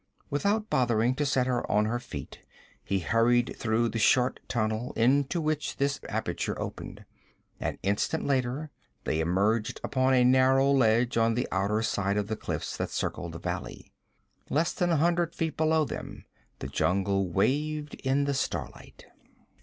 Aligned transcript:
Without 0.31 0.67
bothering 0.67 1.13
to 1.13 1.27
set 1.27 1.45
her 1.45 1.71
on 1.71 1.85
her 1.85 1.99
feet, 1.99 2.39
he 2.83 3.01
hurried 3.01 3.55
through 3.55 3.87
the 3.87 3.99
short 3.99 4.39
tunnel 4.47 4.93
into 4.93 5.39
which 5.39 5.77
this 5.77 5.99
aperture 6.09 6.59
opened. 6.59 7.05
An 7.59 7.77
instant 7.83 8.25
later 8.25 8.71
they 9.03 9.19
emerged 9.19 9.79
upon 9.83 10.15
a 10.15 10.23
narrow 10.23 10.71
ledge 10.71 11.17
on 11.17 11.35
the 11.35 11.47
outer 11.51 11.83
side 11.83 12.17
of 12.17 12.29
the 12.29 12.35
cliffs 12.35 12.75
that 12.77 12.89
circled 12.89 13.33
the 13.33 13.37
valley. 13.39 13.93
Less 14.49 14.73
than 14.73 14.89
a 14.89 14.97
hundred 14.97 15.35
feet 15.35 15.55
below 15.55 15.85
them 15.85 16.25
the 16.57 16.67
jungle 16.67 17.29
waved 17.29 17.93
in 17.93 18.23
the 18.23 18.33
starlight. 18.33 19.05